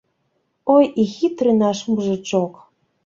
[0.75, 2.53] Ой, і хітры наш мужычок!